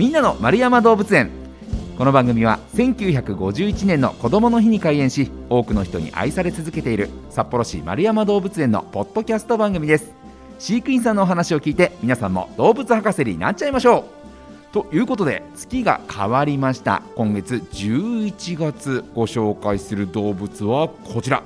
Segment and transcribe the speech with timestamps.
[0.00, 1.28] みんなの丸山動物園。
[1.98, 10.10] この番組は1951年の子どもの日に開園し多くの人に愛され続けている札幌市丸山動物園のポッドキャスト番組です。
[10.58, 14.06] 飼育員さんのお話を聞いて皆さんも動物博士になっちゃいましょ
[14.70, 14.72] う。
[14.72, 17.02] ということで月が変わりました。
[17.14, 21.42] 今月11月ご紹介する動物はこちら。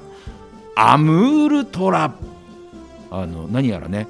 [0.76, 2.14] アムールトラ。
[3.10, 4.06] あの何やらね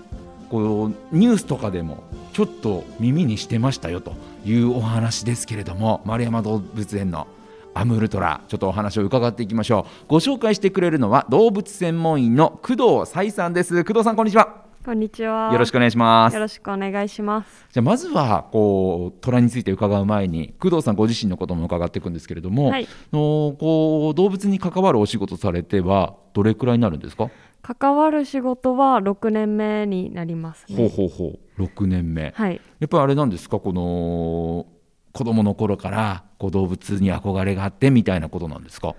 [0.50, 2.04] こうニュースとかでも
[2.34, 4.12] ちょっと耳にしてましたよと。
[4.44, 7.26] いうお話ですけれども丸山動物園の
[7.72, 10.04] アムールトラちょっとお話を伺っていきましょう。
[10.06, 13.84] ご紹介してくれるのは動物専門員の工藤彩さんです。
[13.84, 14.62] 工藤さんこんにちは。
[14.84, 15.50] こんにちは。
[15.50, 16.34] よろしくお願いします。
[16.34, 17.66] よろしくお願いします。
[17.72, 22.86] じゃあまずはこう虎について伺う前に工藤さんご自身のことも伺っていくんですけれども、はい。
[23.10, 27.30] のこう動物に関わるお仕事されてはどれくらいになるんですか、
[27.66, 30.76] 関わる仕事は6年目になりますね。
[30.76, 32.60] ほうほうほう6年目はい。
[32.78, 33.58] やっぱりあれなんですか？
[33.58, 34.66] この
[35.12, 38.94] 子供の頃からこう動物に憧れがあってみたいなことなんですか？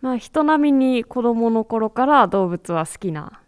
[0.00, 3.40] まあ人並みに子供の頃から動物は好きな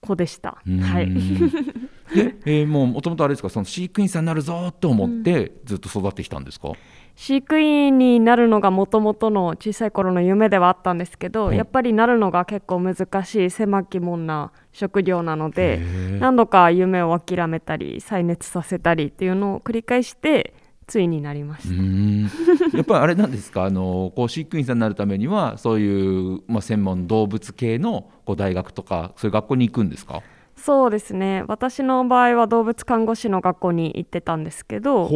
[0.00, 0.58] 子でした。
[0.80, 1.08] はい。
[2.12, 3.48] で、えーもうもともとあれですか？
[3.50, 6.72] その飼育員さんになるぞと思ってずっと育ってきたんですか、
[7.14, 11.56] 飼育員になるのがもともとの小さい頃の夢ではあったんですけど、はい。
[11.56, 15.80] やっぱりなるのが結構難しい狭き門な職業なので、
[16.20, 20.54] 何度か夢を諦めたり再熱させたりっていうのを繰り返して
[20.86, 21.74] ついになりました。
[22.76, 23.64] やっぱりあれなんですか？
[23.64, 30.22] あのこう飼育員さんになるためにはそういう、まあ、専門動物系のこう大学とかそういう学校に行くんですか？
[30.56, 31.44] そうですね。
[31.46, 35.08] 私の場合は動物看護師の学校に行ってたんですけど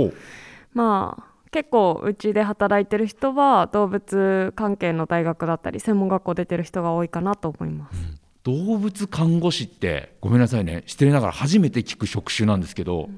[0.74, 7.98] まあ結構うちで働いてる人は動物関係の大学だったり専門学校出てる人が多いかなと思います、
[8.42, 13.08] 動物看護師ってごめんなさいね失礼ながら初めて聞く職種なんですけど、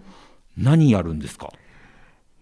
[0.56, 1.50] 何やるんですか？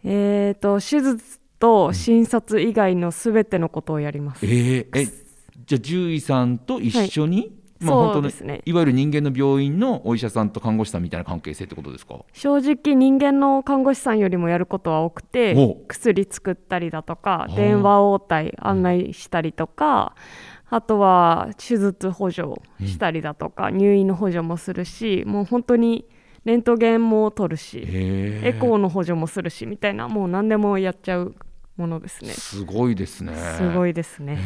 [0.05, 5.07] えーと手術と診察以外のすべてのことをやります、えーえ
[5.67, 8.63] じゃあ獣医さんと一緒に、まあそうですね。
[8.65, 12.25] いわゆる人間の病院のお医者さんと看護師さんみたいな関係性ってことですか？
[12.33, 15.77] 正直人間の看護師さんよりもやることは多くてお。
[15.87, 20.15] 薬作ったりだとか電話応対案内したりとか、
[20.69, 22.49] あとは手術補助
[22.81, 26.07] したりだとか、入院の補助もするしもう本当に
[26.45, 31.35] レントゲンも取るし、へエコーの補助もするしみたいなもう何でもやっちゃう
[31.77, 32.33] ものですね。
[32.33, 33.35] すごいですね。
[33.59, 34.39] すごいいですね、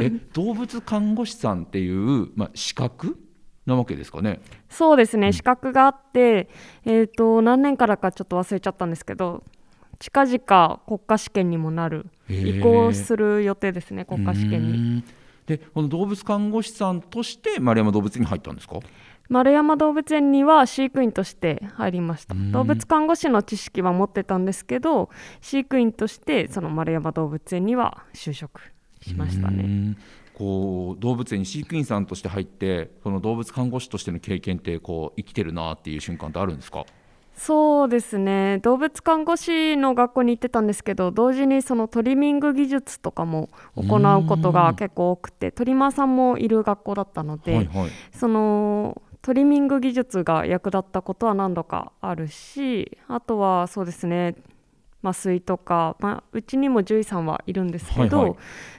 [0.00, 3.16] え動物看護師さんっていう、まあ、資格
[3.66, 4.40] なわけですかね？
[4.68, 5.32] そうですね。
[5.32, 6.48] 資格があって、
[6.84, 9.44] えー、と何年からかちょっと忘れちゃったんですけど
[9.98, 15.04] 近々国家試験にもなる移行する予定ですね国家試験に。
[15.46, 18.78] でこの動物看護師さんとして丸山動物園に入ったんですか？
[19.32, 22.34] 丸山動物園には飼育員として入りました。
[22.34, 22.52] うん。
[22.52, 25.08] 動物看護師の知識は持ってたんですけど
[25.40, 28.60] 飼育員としてその丸山動物園には就職
[29.00, 29.96] しましたね。
[30.34, 36.84] こう動物園に飼育員さんとして入ってその動物看護師としての経験ってこう生きてるなっていう瞬間ってあるんですか？
[37.34, 38.58] そうですね。
[38.58, 47.90] 動物看護師の学校に行ってたんですけど同時にそのトリミング技術とかも行うことが結構多くてトリマーさんもいる学校だったので、はいはい。
[48.12, 54.34] そのトリミング技術が役立ったことは何度かあるしあとはそうですね
[55.04, 58.38] 麻酔とか、まあ、うちにも獣医さんはいるんですけど、はいはい。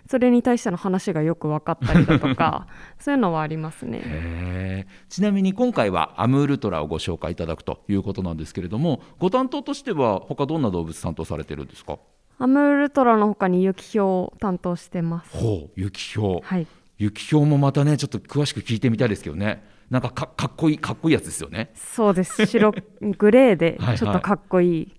[0.10, 2.68] それに対しての話がよく分かったりだとか
[2.98, 4.88] そういうのはありますね。
[5.10, 12.00] ちなみに今回はアムールトラをご紹介いただくということなんですけれどもご担当としては他どんな動物担当されてるんですか？
[12.40, 15.38] アムールトラの他にユキヒョウを担当してます。
[15.38, 16.68] ほう雪ひょうはい、
[16.98, 19.62] 雪ひょうもまたねちょっと詳しく聞いてみたいですけどね
[19.94, 21.72] なんかかかっこいいかっこいいやつですよね。
[21.76, 22.48] そうです。
[22.48, 22.74] 白
[23.20, 23.98] グレーではいはい。
[24.00, 24.94] ちょっとかっこいい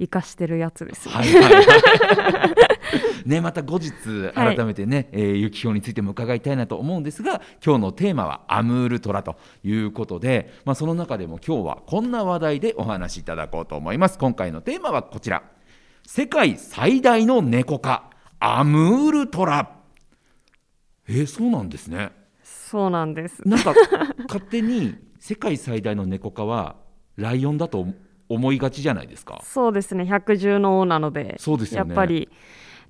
[0.00, 1.14] 生かしてるやつですね。
[1.14, 2.56] はいはいはい。
[3.24, 3.90] ねまた後日
[4.34, 14.18] 改めてね、えー、雪ひょうについても伺いたいなと思うんですが今日のテーマはアムールトラということで、まあ、その中でも今日はこんな話題でお話しいただこうと思います。
[14.18, 15.42] 今回のテーマはこちら。
[16.06, 18.10] 世界最大の猫科
[18.40, 19.70] アムールトラ
[21.08, 22.10] えー、そうなんですね
[22.72, 23.46] そうなんです。
[23.46, 23.74] なんか
[24.28, 26.76] 勝手に世界最大の猫科は
[27.16, 27.86] ライオンだと
[28.30, 32.30] 思いがちじゃないですかそうですね百獣の王なのでそうですよねやっぱり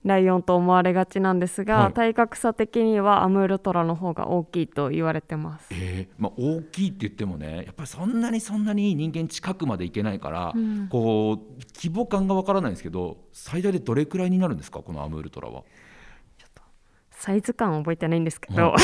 [0.05, 5.67] ライオンと思われがちなんですが、はい体格差的にはアムールトラの方が大きいと言われてます。
[5.73, 15.65] えーまあ、大きいって言ってもねやっぱりそんなにそんなに人間近くまで行けないから、うんこう規模感がわからないんですけど最大でどれくらいになるんですかこのアムールトラは？
[17.23, 18.77] サイズ感覚えてないんですけど、は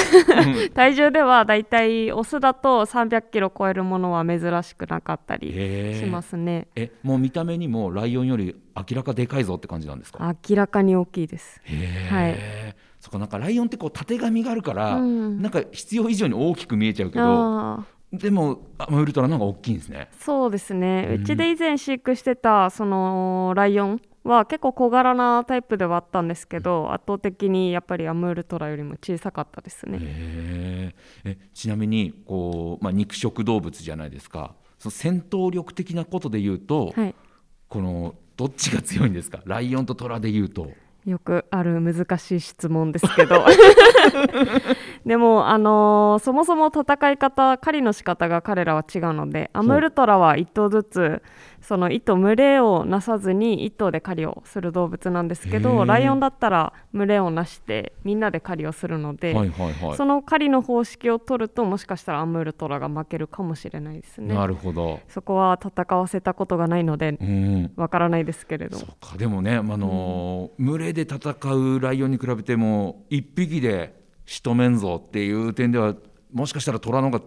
[0.73, 6.69] 体重ではだいたいオスだと300キロ超えるものは珍しくなかったりしますね。
[6.77, 10.37] えもう見た目にもライオンより明らかでかいぞって感じなんですか？
[10.49, 11.61] 明らかに大きいです。
[11.65, 12.35] へはい。
[12.39, 15.43] え、そっかなんかライオンってこうたてがみがあるから、うん。
[15.43, 20.09] なんか必要以上に大きく見えちゃうけどでもウルトラの方が大きいんですね。
[20.21, 29.99] そうですね、ううんちで以前飼育してたそのライオンは結構小柄なタイプではあったんですけど圧倒的にやっぱりアムールトラよりも小さかったですね。
[30.01, 30.95] へ
[31.25, 34.55] ええちなみにこう、まあ、肉食動物じゃないですか。
[34.79, 37.15] その戦闘力的なことで言うと、はい。
[37.69, 39.41] このどっちが強いんですか？
[39.45, 40.71] ライオンとトラで言うと。
[41.07, 43.47] よくある難しい質問ですけど
[45.07, 51.23] でも、あのーそもそも戦い方狩りの仕方が彼らは違うのでアムールトラは1頭ずつ
[51.61, 59.97] その1頭群れをなさずに1頭で狩りをする動物なんですけどライオンだったら群れをなしてみんなで狩りをするので、はいはいはい。
[59.97, 64.35] その狩りの方式を取るともしかしたらアムールトラが負けるかもしれないですね。
[64.35, 65.01] なるほど。
[65.09, 67.73] そこは戦わせたことがないのでうん。
[67.77, 68.79] わからないですけれど。
[68.79, 69.17] そうか。
[69.17, 73.95] でもね、あのー群れで戦うライオンに比べても一匹で
[74.29, 75.95] 仕留めんぞっていう点では
[76.35, 77.25] もしかしたら虎の方が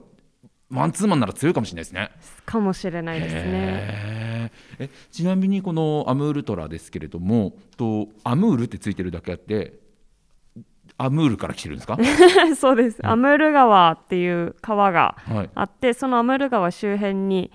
[0.70, 2.12] マンツーマンなら強いかもしれないですね。
[2.46, 4.52] かもしれないですね。
[4.78, 9.74] えちなみにこのアムールトラですけれどもとアムールってついてるだけあって
[10.98, 11.98] アムールから来てるんですか、
[12.56, 17.52] そうです、アムール川っていう川がはい、あってそのアムール川周辺に、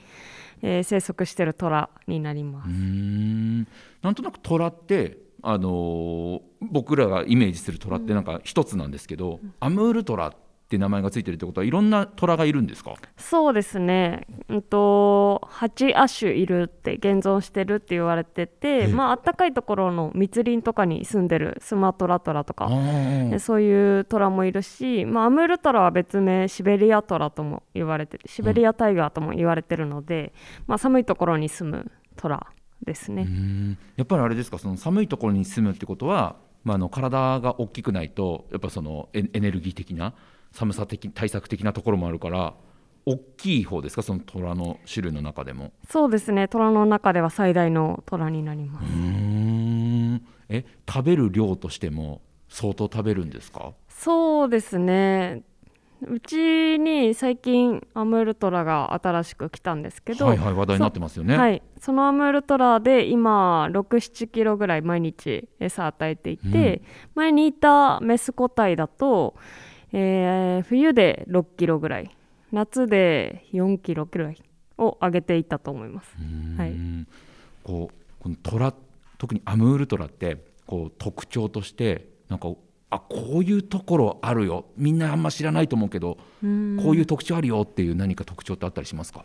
[0.63, 2.69] えー生息してるトラになります。
[2.69, 3.69] うーん。
[4.03, 10.35] なんとなく虎って、あのー僕らがイメージする虎ってなんか一つなんですけど、アムールトラっ
[10.69, 12.95] て名前がついてるってことはいろんな虎がいるんですか？
[13.19, 22.69] そうですね、うんと、8亜種いるって現存してるって言われてて、えまあ暖かいところの密林とかに住んでるスマトラトラとか、
[23.39, 30.33] そういうトラもいるし、まあ、アムールトラは別名シベリアトラとも言われててシベリアタイガーとも言われてるので、
[30.67, 32.47] まあ、寒いところに住むトラ
[32.85, 33.25] ですね。
[33.25, 40.15] んやっぱりあれですかその寒いところに住むってことは、まあ、あの体が大きくないとやっぱそのエエネルギー的な
[40.53, 42.55] 寒さ的対策的なところもあるから
[43.07, 45.73] 大きい方ですかその虎の種類の中でも。
[45.89, 50.23] そうですねトラの中では最大のトラになりまうす。
[50.49, 53.73] え食べる量としても相当食べるんですか？
[53.89, 55.43] そうですね
[56.03, 61.37] うちに最近アムールトラが新しく来たんですけど、はいはい話題になってますよね。
[61.37, 66.83] はい、そのアムールトラで今67キロぐらい毎日餌与えていて、
[67.15, 69.35] 前にいたメス個体だと、
[69.93, 72.11] えー冬で6キロぐらい
[72.53, 74.43] 夏で4キロぐらい
[74.79, 76.15] を上げていたと思います。
[76.59, 76.75] はい
[77.65, 78.75] こうこの虎
[79.19, 82.49] 特にアムールトラってこう特徴としてなんか
[82.91, 84.67] あこういうところあるよ。
[84.77, 86.79] みんなあんま知らないと思うけど、うん。
[86.83, 89.25] こういう特徴あるよっていう何か特徴ってあったりしますか？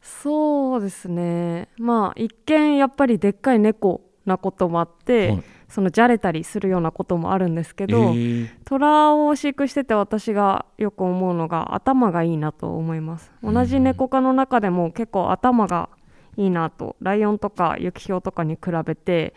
[0.00, 1.68] そうですね。
[1.78, 5.42] まあ一見やっぱりでっかい猫なこともあって、はい。
[5.68, 13.32] そのじゃれたりするようなこともあるんですけえど、ー虎を飼育してて私がよく思うのが頭がいいなと思います。
[13.42, 15.88] 同じ猫科の中でも結構頭が
[16.36, 19.34] いいなとライオンとかユキヒョウとかに比べて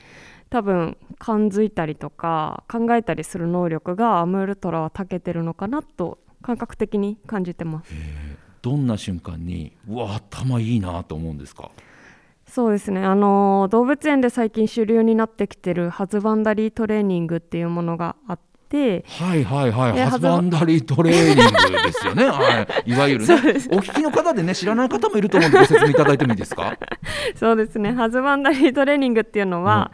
[0.49, 7.93] 多分感づいたりとか考えたりする能力がアムールトラは長けてるのかなと感覚的に感じてます。
[8.61, 11.71] どんな瞬間にうわ頭いいなと思うんですか？
[12.47, 13.03] そうですね。
[13.03, 19.93] あの動物園で最近主流になってきてるハズバンダリートレーニングっていうものがあってはいはいはい。
[19.93, 23.33] でハズバンダリートレーニングですよね、 はい、いわゆるね。
[23.33, 23.37] お
[23.77, 26.77] 聞きの方でね知らない方もいると思うんでご説明いただいてもいいですか？
[27.35, 27.91] そうですね。
[27.93, 29.91] ハズバンダリートレーニングっていうのは、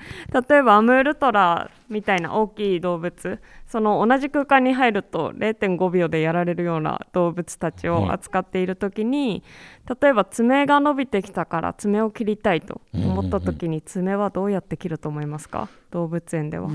[0.49, 9.43] 例えばアムールトラみたいな大きい動物その同じ空間に入ると0.5秒でやられるような動物たちを扱っている時に、
[10.01, 15.67] 例えば爪が伸びてきたから爪を切りたいと思った時に爪はどうやって切ると思いますか？
[15.91, 16.67] 動物園では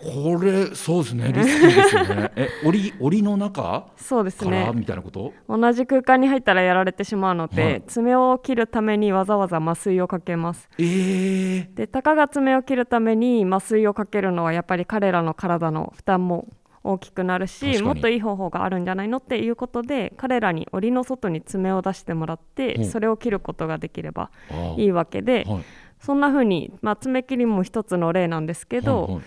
[0.00, 2.32] これそうですね リスキーですよね。
[2.36, 4.70] え檻檻の中そうですね。
[4.74, 5.32] みたいなこと？
[5.48, 7.82] 同じ空間に入ったらやられてしまうので、はい。
[7.86, 10.68] 爪を切るためにわざわざ麻酔をかけます。
[10.78, 16.46] えー、でたかが爪を切るために麻酔をかけるのはやっぱり彼らの体の負担も
[16.84, 22.80] 大きくなるしもっといい方法があるんじゃないのっていうことで彼らに檻の外に爪を出してもらって、う。
[22.82, 24.74] んそれを切ることができればあ。
[24.76, 25.64] いいわけで、はい。
[26.00, 29.22] そんな風に、まあ、爪切りも一つの例なんですけど、はいはい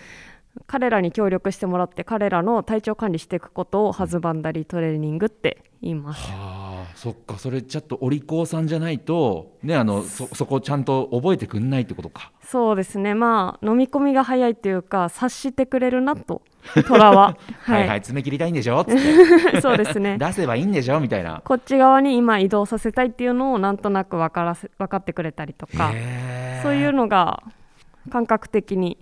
[0.66, 6.30] 彼らに協力してもらって彼らの体調管理していくことをハズバンダリートレーニングって言います。
[6.30, 7.38] はあそっか。
[7.38, 12.32] それちょっとお利口さんじゃないとねあのそそこちゃんと覚えてくんないってことか。
[12.44, 13.14] そうですね。
[13.14, 16.42] まあ飲み込みが早いっていうか察してくれるなと
[16.86, 17.36] 虎は。
[17.64, 17.88] はい。
[17.88, 18.80] はい爪切りたいんでしょ？
[18.80, 19.60] っつって。
[19.62, 20.18] そうですね。
[20.20, 21.00] 出せばいいんでしょ？
[21.00, 21.40] みたいな。
[21.44, 25.92] こっち側に今移動させたいっていうのをなんとなく分からせ分かってくれたりとか
[26.62, 27.42] そういうのが
[28.10, 28.98] 感覚的に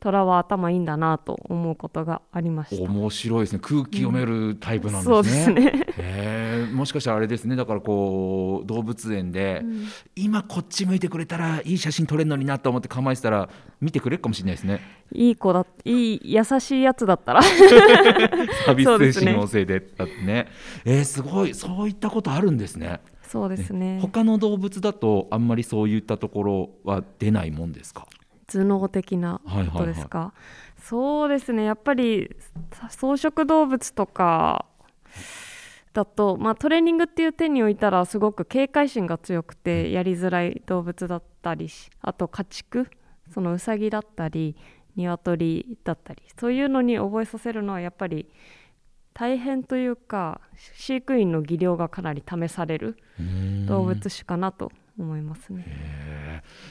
[0.00, 2.90] 虎は頭いいんだなと思うことがありました。
[2.90, 3.58] 面白いですね。
[3.62, 5.86] 空気読めるタイプなんですね、そうですね。
[5.98, 6.74] へー。
[6.74, 7.54] もしかしたらあれですね。
[7.56, 9.62] だからこう動物園で、
[10.16, 13.48] 今こっち向いてくれたらいい写真撮れるのになと思って構えてたら
[13.80, 14.80] 見てくれるかもしれないですね。
[15.12, 17.42] いい子だいい優しいやつだったら。
[17.42, 20.48] サービス精神旺盛でだってね。
[20.84, 21.54] えーすごい。
[21.54, 23.00] そういったことあるんですね。
[23.22, 23.98] そうですね。
[24.02, 28.06] 他の動物だとあんまりそういったところは出ないもんですか？
[28.50, 29.40] 頭脳的な
[29.72, 30.32] ことですか、
[30.82, 31.64] そうですね。
[31.64, 32.34] やっぱり
[32.88, 34.66] 草食動物とか
[35.92, 42.88] だと、まあ、トレーニングっていう手においたらすごく警戒心が強くてやりづらい動物だったりしあと家畜
[43.32, 44.56] そのウサギだったり
[44.96, 48.28] 鶏だったりそういうのに覚えさせるのはやっぱり
[49.14, 50.40] 大変というか
[50.76, 52.96] 飼育員の技量がかなり試される
[53.66, 55.64] 動物種かなと思いますね。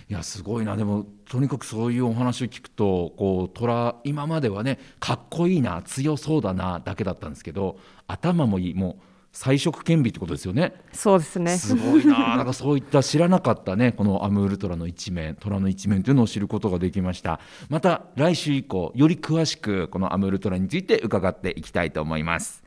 [0.09, 0.75] いやすごいな。
[0.75, 10.73] でもとにかくそういうお話を聞くとこう虎今まではねかっこいいな強そうだなだけだったんですけど頭もいいもう彩色兼備ってことですよね。
[10.91, 11.57] そうですね。
[11.57, 12.35] すごいな。
[12.37, 17.39] なんかそういった知らなかったねこのアムールトラの一面虎の一面というのを知ることができました。
[17.69, 22.63] また来週以降より詳しくこのアムールトラについて伺っていきたいと思います。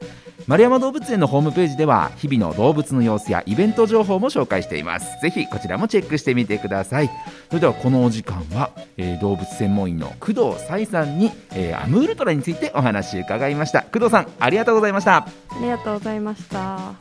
[0.47, 5.21] 丸山動物園のホームページでは日々の動物の様子やイベント情報も紹介しています。
[5.21, 7.11] ぜひこちらもチェックしてみてください。
[7.49, 13.83] それではこのお時間は、えー動物専門医の工藤彩さんに、えーアムールトラについてお話伺いました。
[13.83, 15.17] 工藤さんありがとうございました。
[15.17, 15.27] あ
[15.61, 16.52] りがとうございました。
[16.53, 16.95] 있어.